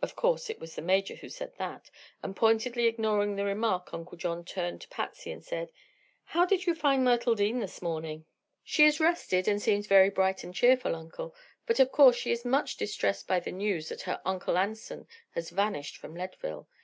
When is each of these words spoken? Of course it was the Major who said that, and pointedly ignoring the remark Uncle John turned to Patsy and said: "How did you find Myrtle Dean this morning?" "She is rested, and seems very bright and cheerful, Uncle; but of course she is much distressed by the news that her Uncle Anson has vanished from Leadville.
Of 0.00 0.14
course 0.14 0.48
it 0.48 0.60
was 0.60 0.76
the 0.76 0.80
Major 0.80 1.16
who 1.16 1.28
said 1.28 1.56
that, 1.56 1.90
and 2.22 2.36
pointedly 2.36 2.86
ignoring 2.86 3.34
the 3.34 3.42
remark 3.44 3.92
Uncle 3.92 4.16
John 4.16 4.44
turned 4.44 4.80
to 4.82 4.88
Patsy 4.90 5.32
and 5.32 5.44
said: 5.44 5.72
"How 6.22 6.46
did 6.46 6.66
you 6.66 6.76
find 6.76 7.02
Myrtle 7.02 7.34
Dean 7.34 7.58
this 7.58 7.82
morning?" 7.82 8.24
"She 8.62 8.84
is 8.84 9.00
rested, 9.00 9.48
and 9.48 9.60
seems 9.60 9.88
very 9.88 10.08
bright 10.08 10.44
and 10.44 10.54
cheerful, 10.54 10.94
Uncle; 10.94 11.34
but 11.66 11.80
of 11.80 11.90
course 11.90 12.14
she 12.14 12.30
is 12.30 12.44
much 12.44 12.76
distressed 12.76 13.26
by 13.26 13.40
the 13.40 13.50
news 13.50 13.88
that 13.88 14.02
her 14.02 14.22
Uncle 14.24 14.56
Anson 14.56 15.08
has 15.32 15.50
vanished 15.50 15.96
from 15.96 16.14
Leadville. 16.14 16.68